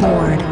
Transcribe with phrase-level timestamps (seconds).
[0.00, 0.42] Billboard.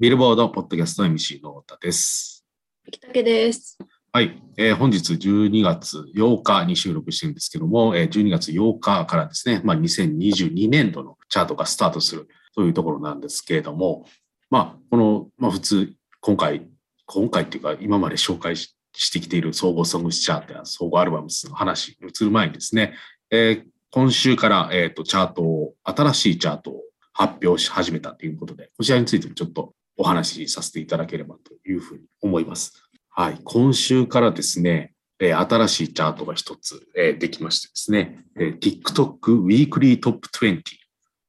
[0.00, 2.46] ビルボードポッドキャスト MC の太田です。
[2.90, 3.76] 北竹です。
[4.10, 14.06] はい、えー本日12月8日に収録してるんですけども、えー12月8日からですね、まあ、2022年度のチャートがスタートするというところなんですけれども、
[14.48, 15.92] まあ、この、まあ、普通、
[16.22, 16.66] 今回、
[17.04, 22.94] 今回っていうか、今まで紹介ししてきている総合ソングスチャートや総合アルバムスの話に移る前にですね、
[23.30, 32.72] えー今週から、えー、とチャートを、新しいチャートを発表し始めたということで、こちらについてもちょっとお話しさせていただければというふうに思います。
[33.08, 33.38] はい。
[33.44, 40.60] 今週からですね、えー新しいチャートが一つ、えーできましてですね、えー TikTok Weekly Top 20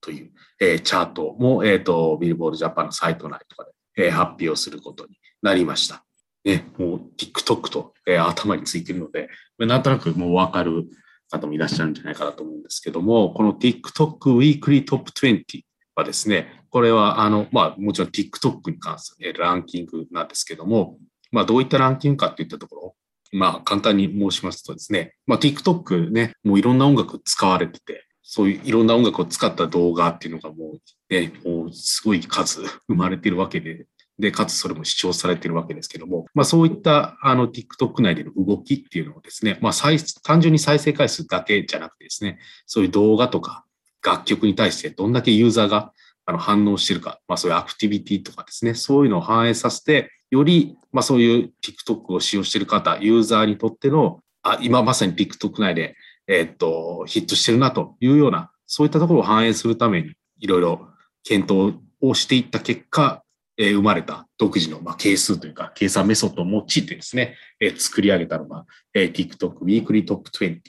[0.01, 6.03] という、えーチャートも、えっ、と、ビルボードジャパンのサイト内とかで、えー発表することになりました。
[6.43, 9.29] ね、もう TikTok と、えー頭についているので、
[9.59, 10.87] なんとなくもうわかる
[11.39, 15.43] 方もいらっしゃるんじゃないかなと思うんですけども、この TikTok Weekly Top 20
[15.95, 20.97] はですね、これは、あの、まあ、もちろん TikTok に関するえランキングなんですけども、
[21.31, 22.95] まあ、どういったランキングかっていったところ、
[23.31, 33.85] まあ、簡単に申しますとですね、まあ、TikTok ね、もういろんな音楽使われてて、そういういろんな音楽を使った動画っていうのがもう、ね、もうすごい数生まれてるわけで、
[34.17, 43.65] で、かつそれも視聴されているわけですけども、まあそういったあの TikTok 内での動きっていうのをですね、まあ再単純に再生回数だけじゃなくてですね、そういう動画とか
[44.05, 45.91] 楽曲に対してどんだけユーザーが
[46.25, 55.95] あの反応してるか、まあそういうアクティビティとかですね、そういうのを反映させて、より、まあそういう TikTok を使用している方、ユーザーにとっての、あ今まさに TikTok 内で、
[56.27, 60.87] えーっと、ヒットしてるなというような、そういったところを反映するために、いろいろ
[61.23, 63.23] 検討をしていった結果、
[63.57, 70.59] えー生まれた独自の、まあ、係数というか、計算メソッドを用いてですね、えー作り上げたのが、えー TikTok Weekly Top 20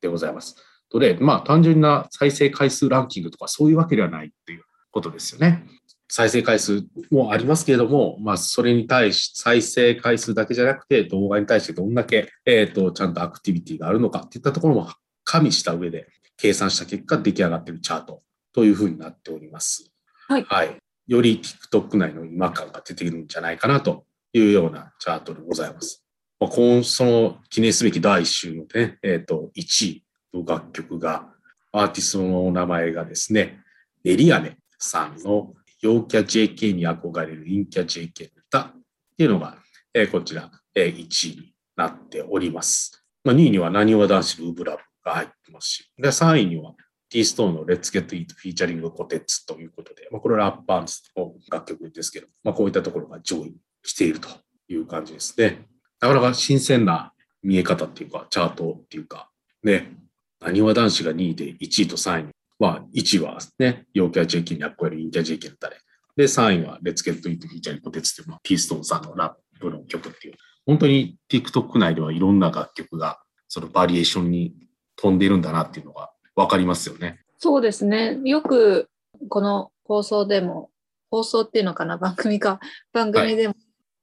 [0.00, 0.56] でございます。
[0.90, 5.66] とで、まあ、単純な再生回数ランキングとかそういうわけではないっていうことですよね。
[6.10, 14.88] 再生回数もありますけれども、まあ、それに対し、再生回数だけじゃなくて、動画に対してどんだけ、えっ、と、ちゃんとアクティビティがあるのかっていったところも
[15.24, 18.22] 加味した上で、計算した結果、出来上がっているチャート
[18.54, 19.92] というふうになっております。
[20.28, 20.76] はいはい。
[21.08, 24.04] より TikTok 内の違和感が出ているんじゃないかなと
[24.34, 26.04] いうようなチャートでございます。
[26.38, 30.04] まあ、今その記念すべき第1週のね、えっ、と、1位
[30.34, 31.30] の楽曲が、
[31.72, 33.60] アーティストの名前がですね、
[34.04, 38.72] ネリアメさんの陽キャ JK に憧れる陰キャ JK の歌っ
[39.16, 39.56] ていうのが、
[39.94, 43.04] えーこちら、えー1位になっております。
[43.24, 46.74] まあ、2位にはなにわ男子のウブラブが入ってますし、で3位には
[47.08, 50.80] T ストーンの Let's Get It フィーチャリングコテッツということで、まあ、これはラッパー
[51.16, 54.28] の楽曲ですけど、まあ、こういったところが上位していると
[54.68, 55.66] いう感じですね。
[56.00, 59.30] なかなか新鮮な見え方っていうか、チャートっていうか、
[59.62, 59.90] ね、
[60.40, 65.76] なにわ男子が2位で1位と3位に、まあ1位はね、陽キャ JK に憧れる陰キャ JK の誰。
[66.16, 70.34] で、3位は Let's Get It フィーチャリングコテッツっていう、まあ、T ストーンさんのラップの曲っていう、
[70.66, 74.54] 本当に TikTok 内ではいろんな楽曲がそのバリエーションに
[74.96, 77.18] 飛んでいるんだなっていうのがわかりますよね。
[77.36, 78.20] そうですね。
[78.22, 78.88] よく
[79.28, 80.70] この放送でも、
[81.10, 82.60] 放送っていうのかな、番組か、
[82.92, 83.54] 番組でも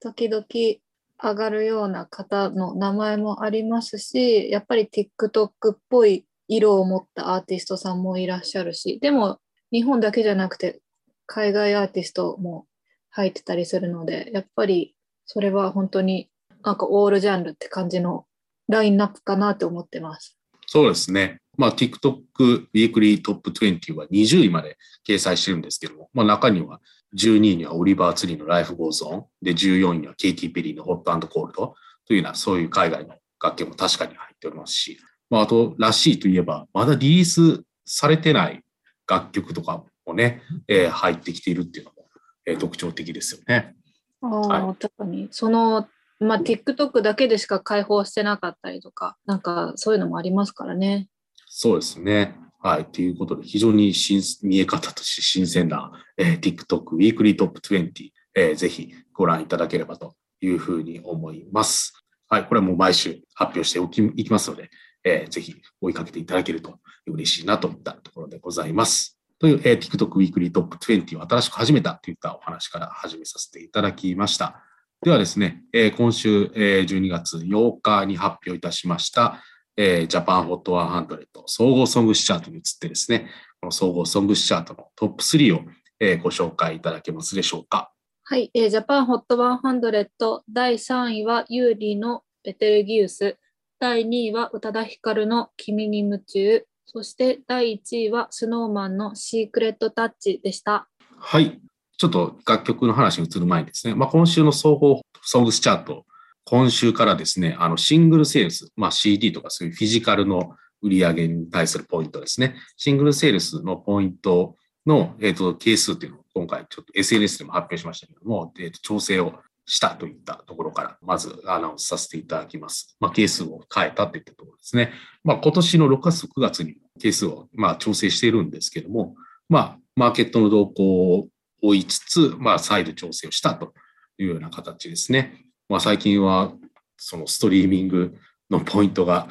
[0.01, 0.81] 時々上
[1.18, 9.40] がるような方の名前もありますし、やっぱり TikTok っぽい色を持ったアーティストさんもいらっしゃるし、でも
[9.72, 10.81] 日本だけじゃなくて
[11.28, 12.68] 海外アーティストも
[13.12, 14.94] 入ってたりするので、やっぱり
[15.25, 16.29] それは本当に
[16.66, 18.25] なんかオールジャンルって感じの
[18.68, 20.38] ラインナップかなと思ってます。
[20.67, 21.39] そうですね。
[21.57, 24.77] まあ、TikTok Weekly Top 20は20位まで
[25.07, 26.81] 掲載してるんですけども、まあ、中には
[27.15, 31.75] 12位にはオリバー・ツリーの Life Goes On で14位にはケイティ・ペリーの Hot and Cold と
[32.09, 34.99] いうようなそういう海外の楽曲も確かに入っておりますし、
[35.29, 38.61] まあ、あとらしいといえばまだリリースされてない
[39.07, 42.05] 楽曲とかもね、えー入ってきているっていうのも、
[42.45, 43.75] えー特徴的ですよね。
[44.21, 45.27] ああ、は確かに。
[45.31, 45.87] その、
[46.19, 51.07] まあ、TikTok だけでしか開放してなかったりとか、なんかそういうのもありますからね。
[51.47, 52.35] そうですね。
[52.59, 52.85] はい。
[52.85, 61.94] ということで、非常に新見え方として新鮮な、えー TikTok Weekly Top 20、えーぜひご覧いただければというふうに思います。
[62.27, 62.45] はい。
[62.45, 64.69] これはもう毎週発表しておきいきますので、
[65.03, 69.19] えーぜひ追いかけていただけると嬉しいなといったところでございます。
[69.38, 74.64] という、えー TikTok Weekly Top 20を新しく始めたといったお話から始めさせていただきました。
[75.06, 79.40] ではですね、えー今週、えー12月8日に発表いたしました、
[79.78, 83.30] えージャパンホット100総合ソングスチャートに移ってですね、
[83.62, 85.62] この総合ソングスチャートのトップ3を、
[86.00, 87.92] えーご紹介いただけますでしょうか。
[88.24, 93.38] はい、えージャパンホット100第3位はユーリのベテルギウス、
[93.80, 100.90] 第2位は宇多田ヒカルの君に夢中、そして第1位は SnowMan のシークレットタッチでした。
[101.19, 101.62] はい。
[101.97, 106.06] ちょっと楽曲の話に移る前にですね、まあ、今週の総合ソングスチャート、
[106.44, 112.56] 今週からですね、あのシングルセールス、まあ、CD とかそういうフィジカルの売り上げに対するポイントですね。
[112.77, 114.56] シングルセールスのポイント
[114.86, 119.33] の、えー、と係数っていうのを今回ちょっと SNS でも発表しましたけども、えー、と調整を
[119.65, 122.95] したといったところから、まずアナウンスさせていただきます。
[123.00, 124.92] まあ、係数を変えたといったところですね。
[125.24, 129.15] まあ、今年の6月、9月に係数をまあ調整しているんですけども、
[129.50, 131.27] まあ、マーケットの動向
[131.67, 133.73] 追いつつ、まあ、再度調整をしたと
[134.17, 135.45] いうような形ですね。
[135.69, 136.53] まあ、最近は、
[136.97, 138.15] そのストリーミング
[138.50, 139.27] のポイントが、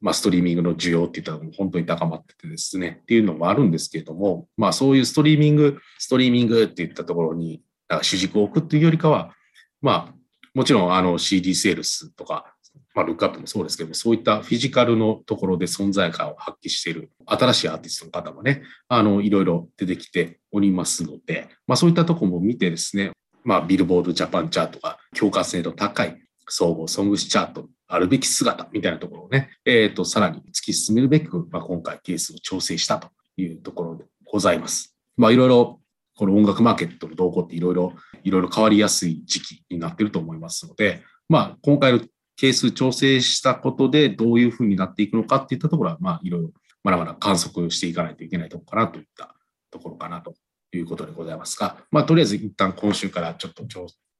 [0.00, 7.62] まあ、ストリーミングの需要っていったら本当に高まっててですね、っていうのもあるんですけれども、まあ、そういうストリーミング、ストリーミングっていったところに、
[8.02, 9.34] 主軸を置くっていうよりかは、
[9.80, 10.14] まあ、
[10.54, 12.53] もちろんあの CD セールスとか、
[12.94, 23.10] まあ、ルックアップもそうですけども、そういったフィジカルのところで存在感を発揮している新しいアーティストの方もね、あの、いろいろ出てきておりますので、まあそういったとこも見てですね、
[23.42, 26.16] まあビルボードジャパンチャートが強化性の高い
[26.48, 34.96] 総合ソングスチャートあるべき姿みたいなところをね、えっ、と、さらに突き進めるべく、まあ今回ケースを調整したというところでございます。
[35.16, 35.80] まあいろいろ
[36.16, 37.92] この音楽マーケットの動向っていろいろ、
[38.22, 42.00] いろいろ変わりやすい時期になっていると思いますので、まあ今回の
[42.36, 46.50] 係数調整したことでどういうふうになっていくのかっていったところは、まあいろいろ
[46.82, 49.34] まだまだ観測していかないといけないところかなといった
[49.70, 50.34] ところかなと
[50.72, 53.64] いうことでございますが、まあとりあえず一旦今週からちょっと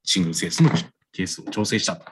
[0.03, 0.69] シングルセールスの
[1.11, 2.03] 係数を調整したと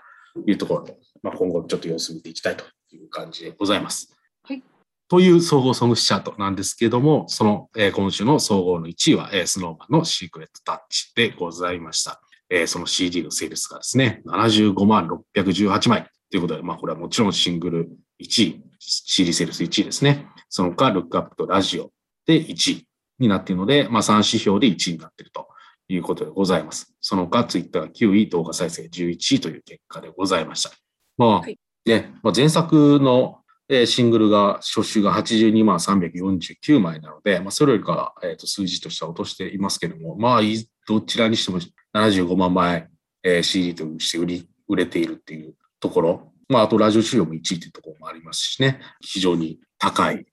[0.45, 4.15] いうところで、まあ今後ちょっと様子見ていきたいという感じでございます。
[4.43, 4.63] はい。
[5.09, 12.22] という総合ソングスチャートなんですけども、その、えー今週の総合の1位は、えー、スノーマンのシークレットタッチでございました。
[12.53, 17.89] えーその CD のセールスがですね、75万618枚ということで、まあこれはもちろんシングル
[18.21, 20.27] 1位、CD セールス1位ですね。
[20.49, 21.91] その他、ルックアップとラジオ
[22.27, 25.47] で1位になっているので、まあ3指標で1位になっていると
[25.87, 26.95] いうことでございます。
[27.01, 30.69] その他、ツイッターが9位、動画再生11位という結果でございました。
[31.17, 33.39] まあ、はいね、まあ、前作の
[33.69, 41.59] えーシングルが、初週が82万349枚なので、まあ、それよりかは、えーと数字としては落としていますけども、まあ、いどちらにしても
[41.93, 42.87] 75万枚、
[43.23, 50.25] えー CD として売り、売れているっていうところ、まあ、あとラジオ市場も1位というところもありますしね、非常に高い、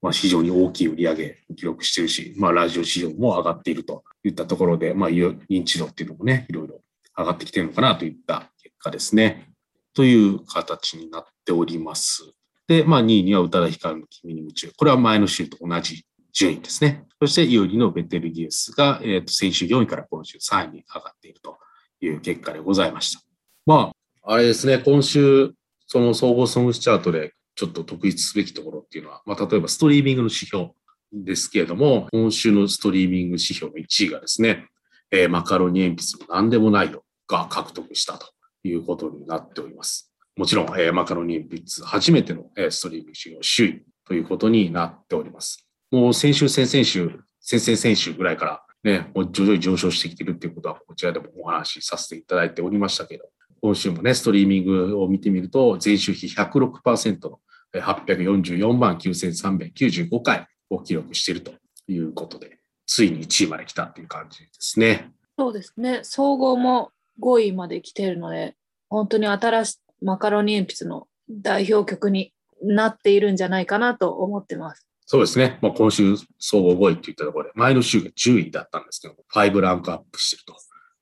[0.00, 6.80] まあ、非常に大きい売り上げを記録してるし、まあ、ラジオ市場も上がっているといったところで、まあ、認知度っていうのもね、いろいろ
[7.16, 9.50] 上がってきてるのかなといった結果ですね。
[9.94, 12.32] という形になっております。
[12.68, 14.70] で、まあ、2位には宇多田ヒカルの君に夢中。
[14.76, 16.04] これは前の週と同じ
[16.38, 17.04] 順位ですね。
[17.20, 21.58] そして、有利のベテルギウスが、えーと先週4位から今週3位に上がっていると
[22.00, 23.20] いう結果でございました。
[23.66, 23.90] ま
[24.22, 25.52] あ、あれですね、今週、
[25.88, 30.70] その総合ソングチャートでちょっと特筆すべきところっていうのは、まあ、例えばストリーミングの指標
[31.12, 34.68] ですけれども、今週のストリーミング指標の1位がですね、
[35.10, 38.28] えーマカロニ鉛筆の何でもないよが獲得したと
[38.62, 40.12] いうことになっております。
[40.36, 45.67] もちろん、えーマカロニ鉛筆初めての、えーストリーミング指標首位ということになっております。
[45.90, 53.24] もう先週、先々週、先々先週ぐらいからね、もう徐々に上昇してきてるっていうことは、こちらでもお話しさせていただいておりましたけど、
[53.60, 57.40] 今週もね、ストリーミングを見てみると、前週比106%の
[57.74, 61.52] 844万9395回を記録していると
[61.88, 65.10] いうことで、ついに1位まで来たっていう感じですね。
[65.38, 66.00] そうですね。
[66.02, 68.56] 総合も5位まで来ているので、
[68.88, 74.87] 本当に新しいマカロニ鉛筆の代表曲になっているんじゃないかなと思ってます。
[75.10, 75.58] そうですね。
[75.62, 80.44] まあ、今週総合5位といったところで、前の週が10位だったんですけど、5ランクアップしている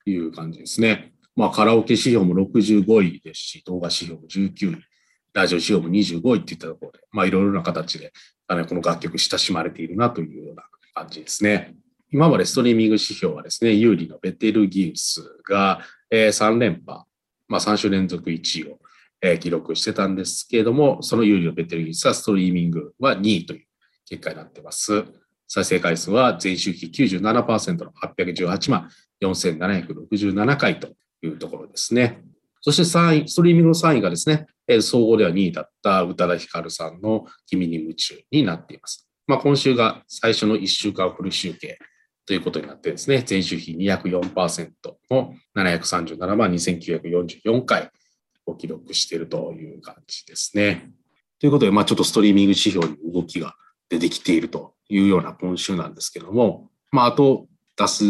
[0.05, 1.13] という感じですね。
[1.35, 4.85] まあ、カラオケ指標も65位ですし、動画指標も19位、
[5.35, 8.13] ラジオ指標も25位っていったところで、まあ、いろいろな形で、
[8.47, 10.63] あのこの楽曲親しまれているなというような
[10.95, 11.75] 感じですね。
[12.13, 15.81] 今までストリーミング指標はですね、有利のベテルギウスが、
[16.13, 17.01] えー3連覇、
[17.49, 18.79] まあ、3週連続1位を、
[19.21, 23.66] えー記録してたんですけれども、その有利のベテルギウスはストリーミングは2位という
[24.07, 25.05] 結果になってます。
[25.49, 28.89] 再生回数は前週比97%の818万
[29.23, 30.89] 4767回と
[31.23, 32.23] いうところですね。
[32.61, 34.47] そして3位、ストリーミングの3位がですね、
[34.81, 39.09] 総合では2位だった宇多田ヒカルさんの君に夢中になっています。
[39.29, 41.79] まあ、今週が最初の1週間フル集計
[42.27, 44.71] ということになってですね、前週比204%
[45.11, 47.91] の737万2944回
[48.47, 50.91] を記録しているという感じですね。
[51.39, 53.55] ということで、まあ、ちょっとストリーミング指標に動きが
[53.89, 58.05] 出てきているというような今週なんですけども、まあ、あと出す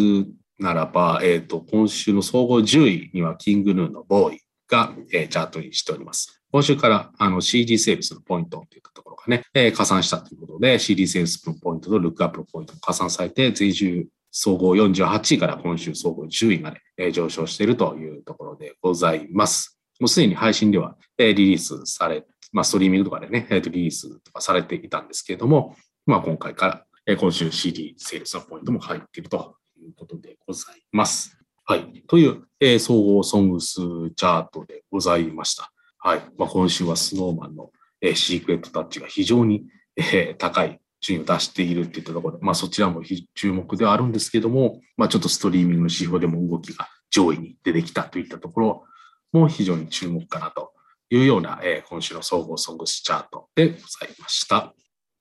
[0.58, 6.42] ならば、えっ、と、今週の総合10位にはキングヌーのボーイが、えー、チャートにしております。
[6.50, 19.78] 今週からあの CD セールスのポイントといったところがね、えー、加算したということで、CD セールスのポイントとルックアップのポイントも加算されて、前週総合48位から今週総合10位まで、えー、上昇しているというところでございます。
[20.00, 25.76] もうすでに配信では、えー、リリースされ、まあ、ストリーミングとかでね、えー、とリリースとかされていたんですけれども、
[26.06, 31.38] まあ、今回から、え、今週 CD セールスのポイントも入っているということでございます。
[31.64, 32.02] はい。
[32.06, 33.74] という、えー、総合ソングス
[34.16, 35.72] チャートでございました。
[35.98, 36.20] はい。
[36.38, 39.64] まあ、今週はスノーマンの、えー、シークレットタッチが非常に、
[39.96, 43.02] えー、高い順位を出しているっていったところで、まあ、そちらも
[43.34, 48.84] 注目ではあるんですけども、まあ、ちょっとストリーミングの指標でも動きが上位に出てきたといったところ
[49.32, 50.72] も非常に注目かなと
[51.10, 54.74] いうような、えー、今週の総合ソングスチャートでございました。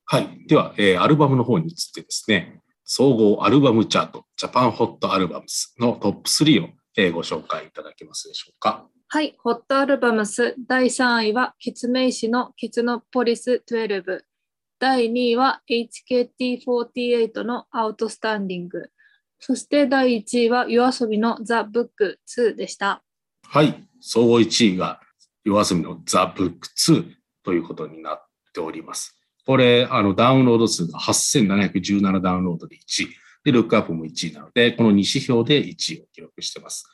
[0.06, 0.48] はい。
[0.48, 8.88] では、えー、アルバムの方に移ってですね、総合アルバムチャート、ジャパンホットアルバムスのトップ3を、えー、ご紹介いただけますでしょうか。
[9.08, 14.22] はい、ホットアルバムス第3位は、ケツメイシのケツノポリス12。
[14.78, 18.90] 第2位は HKT48 のアウトスタンディング。
[19.40, 23.04] そして第1位は yoasobi のザ・ブック2でした。
[23.48, 25.00] はい、総合1位が
[25.46, 27.06] yoasobi のザ・ブック2
[27.44, 29.16] ということになっております。
[29.46, 33.08] これ、あの、ダウンロード数が8717ダウンロードで1位。
[33.44, 36.86] で、ルックアップも1位なので、この2指標で1位を記録しています。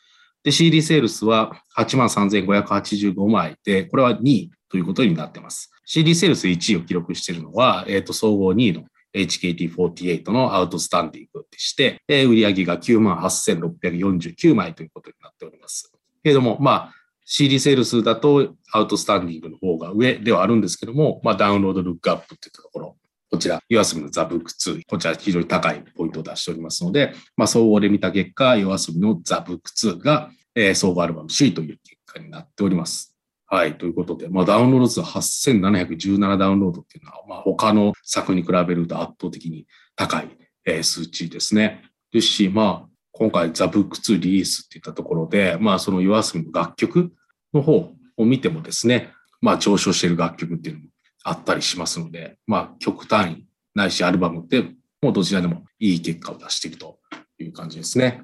[0.43, 5.72] で、CD セールスは83,585枚で、これは2位ということになっています。
[5.86, 15.91] CD セールス1位を記録しているのは、えっ、ー、と、総合2位の HKT48 のアウトスタンディングでして、えー、売上が98,649枚ということになっております。
[16.24, 16.93] けれども、まあ、
[17.33, 22.97] CD セールスだとアウトスタンディングの方が上ではあるんですけども、まあ、ダウンロードルックアップっていったところ、
[23.31, 33.15] こちら、YOASOBI のザブック2、こちら非常に高いポイントを出しておりますので、まあ、総合で見た結果、YOASOBI のザブック2が、えー、総合アルバム首位という結果になっております。
[33.47, 33.77] はい。
[33.77, 40.27] ということで、まあ、ダウンロード数8717ダウンロードっていうのは、まあ、他の作に比べると圧倒的に高い、
[40.65, 41.85] えー、数値ですね。
[42.11, 47.13] ですし、まあ、今回ザブック2リリースっていったところで、まあ、その YOASOBI の楽曲
[47.53, 50.88] の方を見てもですね、まあ上昇している楽曲っていうのも
[51.24, 54.63] あったりしますので、まあ曲単位ないしアルバムって
[55.01, 57.00] もうどちらでもいい結果を出していると
[57.39, 58.22] いう感じですね。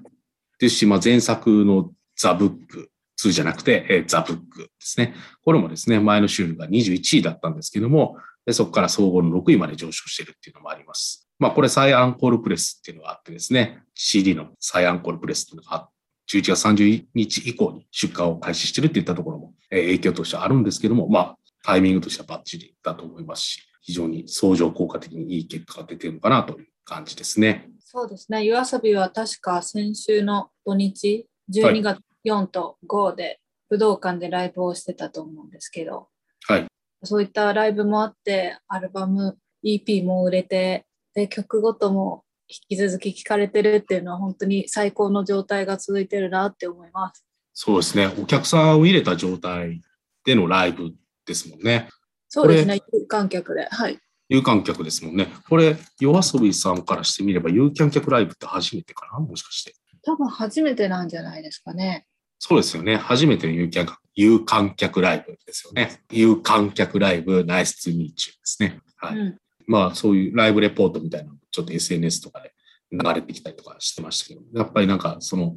[0.59, 5.15] ですし、まあ前作のザ・ブック2じゃなくて、えー、ザ・ブックですね。
[5.43, 11.27] これもですね、前の週が21位だったんですけども、でそこから総合の6位まで上昇しているっていうのもあります。
[11.39, 15.89] まあこれ再アンコールプレスっていうのがあってですね、CD の再アンコールプレスっていうのがあっ
[16.29, 27.69] 11月30日以降に出荷を開始してるっていったところも、え影響としてあるんですけども、まあ、タイミングとしてはバッチリだと思いますし、非常に相乗効果的にいい結果が出てるのかなという感じですね。
[27.79, 28.43] そうですね。
[28.43, 36.09] 夜遊びは確か先週の土日、12月4と5で武道館でライブをしてたと思うんですけど、
[36.47, 36.65] はい。
[37.03, 47.25] そういったライブもあって、アルバム、EP も売れて、で、曲ごとも引き続き聞かれてるっていうのは本当に最高の状態が続いてるなって思います。
[47.53, 48.07] そうですね。
[48.21, 49.81] お客さんを入れた状態
[50.23, 50.91] でのライブ
[51.25, 51.89] ですもんね。
[52.29, 52.79] そうですね。
[52.93, 53.67] 有観客で。
[53.69, 53.99] はい。
[54.29, 55.27] 有観客ですもんね。
[55.49, 59.19] これ、夜遊びさんからしてみれば、有観客ライブって初めてかな？
[59.19, 59.73] もしかして。
[60.03, 62.05] 多分初めてなんじゃないですかね。
[62.39, 62.97] そうですよね。
[62.97, 66.01] 初めての有観客有観客ライブですよね。
[66.11, 68.79] 有観客ライブ、ナイスツーミーチューですね。
[68.97, 69.17] はい。
[69.17, 72.53] うん、まあ、そういうライブレポートみたいなのちょっと SNS とかで
[72.91, 75.55] 流れてきたりとかしてましたけど、やっぱりなんかその、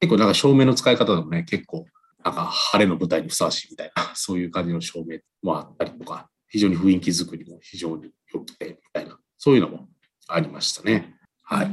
[0.00, 1.84] 結構なんか照明の使い方でもね、結構
[2.24, 9.88] なんか晴れの舞台にふさわしいみたいな、 そういう感じの照明もあったりとか、非常に雰囲気作りも非常に良くて、みたいな、そういうのも
[10.28, 11.16] ありましたね。
[11.42, 11.70] はい。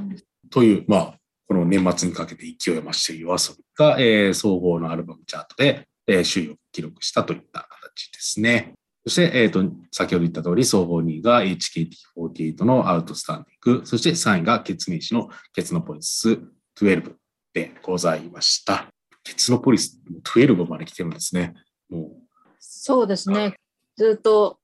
[0.50, 8.74] という、まあ、この年末にかけて勢いを増している YOASOBI が、えー、総合のアルバムチャートで、えー、首位を記録したといった形ですね。
[9.06, 16.38] そして、えっ、ー、と、先ほど言った通り、総合2位が HKT48 のアウトスタンディング、そして3位がケツメイシのケツノポリス
[16.78, 17.14] 12
[17.54, 18.88] でございました。
[19.24, 21.54] ケツノポリス12まで来てるんですね。
[21.90, 22.12] もう。
[22.60, 23.56] そうですね。
[23.96, 24.60] ずっと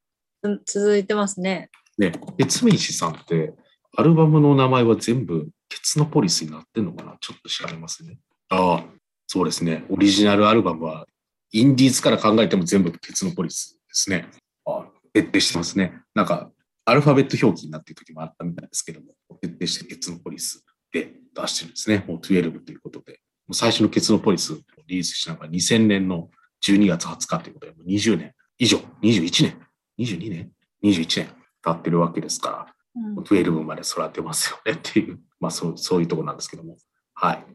[0.65, 1.69] 続いてますね。
[1.97, 3.53] ね、ケツメイシさんって、
[3.97, 7.17] アルバムの名前は全部ケツノポリスになってんのかな？
[7.21, 8.17] ちょっと調べますね。
[8.49, 8.85] ああ、
[9.27, 9.85] そうですね。
[9.89, 11.07] オリジナルアルバムは、
[11.51, 14.27] インディーズから考えても全部ケツノポリスですね。
[14.65, 15.93] あ徹底してますね。
[16.13, 16.51] なんか、
[16.83, 22.03] アルファベット表記になっている時もあったみたいですけども、徹底してケツノポリスで出してるんですね。
[22.07, 23.13] もう12ということで。
[23.47, 26.29] もう最初のケツノポリスをリリースしたのが2000年の
[26.63, 29.59] 12月20日ということで、もう20年以上、21年、
[29.99, 30.51] 22年
[30.83, 31.29] ?21 年
[31.63, 36.77] 経ってるわけですから、うん、12まで育てますよねっていう、まあそうそういうところなんですけども。
[37.13, 37.45] はい。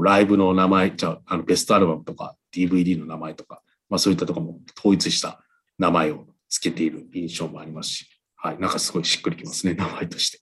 [0.00, 5.41] ライブの名前、じゃあ、あのベストアルバムとか DVD の名前とか、まあそういったところも統一した
[5.82, 10.38] 名前を付けている印象もありますし、はい、なんかすごいしっくりきますね、名前として。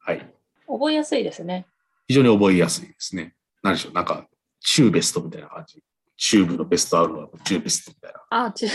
[0.00, 0.34] はい。
[0.66, 1.64] 覚えやすいですね。
[2.08, 3.34] 非常に覚えやすいですね。
[3.62, 4.26] 何でしょう、なんか、
[4.58, 5.80] TUBEst みたいな感じ。
[6.16, 8.46] チューブのベストアルバム、 TUBEst みたいな。
[8.46, 8.68] あ、チュ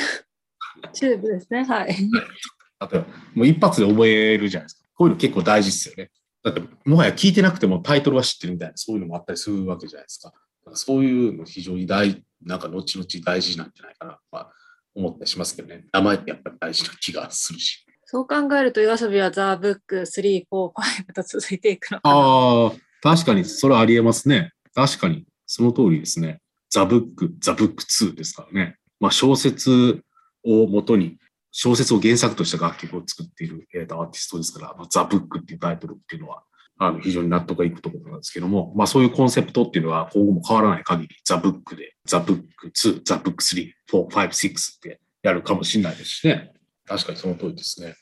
[0.94, 1.88] チューブですね、はい。
[1.90, 3.00] 例えば、
[3.34, 4.88] もう一発で覚えるじゃないですか。
[4.96, 6.12] こういうの結構大事ですよね。
[6.44, 10.32] だって、もはや聞いてなくてもタイトルは知ってるみたいな、そういうのもあったりするわけじゃないですか。
[10.76, 14.52] そういうの非常に大、なんか後々大事なんじゃないかな、まあ、
[14.96, 15.86] 思ったりしますけどね。
[15.92, 17.86] 名前ってやっぱり大事な気がするし。
[18.06, 22.16] そう考えると、 YOASOBI は THE BOOK 3、4、5と続いていくのかな。
[22.16, 22.72] ああ、
[23.02, 24.54] 確かに、それありえますね。
[24.74, 26.40] 確かに、その通りですね。
[26.70, 28.78] ザ・ブック、ザ・ブック2ですからね。
[29.00, 30.04] まあ、小説
[30.44, 31.18] をもとに、
[31.52, 36.44] 小説を原作とした楽曲を作っている、えー、アーティストですから、まあ、ザ・ブックっていうタイトルっていうのは、
[36.78, 46.52] あの非常に納得がいくところなんですけども、まあそういうコンセプトっていうのは今後も変わらない限り、ザ・ブックで、ザ・ブック2、ザ・ブック3、4、5、6ってやるかもしれないですしね。
[46.86, 47.96] 確かにその通りですね。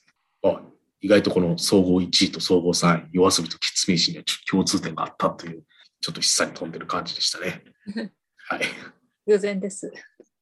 [0.44, 0.62] あ
[1.02, 5.64] 意外とこの総合1位と総合3位、夜遊びとキツメイシには共通点があったという、
[6.02, 7.64] ちょっと示唆に飛んでる感じでしたね。
[8.50, 8.62] はい。
[9.28, 9.92] 偶然です。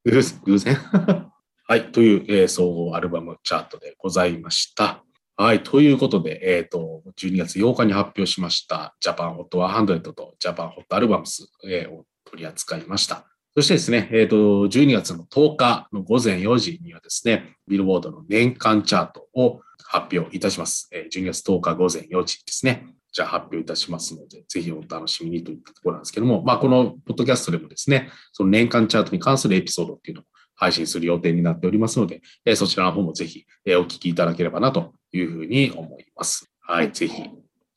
[0.04, 0.76] 偶然？
[1.68, 1.92] はい。
[1.92, 5.04] という、えー、総合アルバムチャートでございました。
[5.36, 5.62] はい。
[5.62, 13.24] ということで、えっ、ー、と、12月8日に発表しましたジャパンホット100とジャパンホットアルバムス、えー、を取り扱いました。
[13.54, 14.36] そしてですね、えっ、ー、と、
[14.68, 20.88] 12月の10日の午前4時にはですね、ビルボードの年間チャートを発表いたします。
[20.92, 22.86] えー、12月10日午前4時ですね。
[23.12, 30.24] じゃあ発表いたしますので、ぜひお楽しみにといったところなんですけども、まあ、このポッドキャストでもですね、その年間チャートに関するエピソードっていうのを
[30.54, 36.50] 配信する予定になっておりますので、えー、そちらの方もぜひ、えー、お聞きいただければなというふうに思います。
[36.60, 37.22] はい、ぜひ、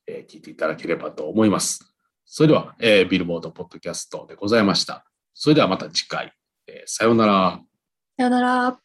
[0.08, 1.94] えー、聞いていただければと思います。
[2.25, 5.06] それでは、えー、ビルボードポッドキャストでございました。
[5.34, 6.34] それではまた次回、
[6.68, 7.60] えー、さようなら。
[8.18, 8.85] さようなら。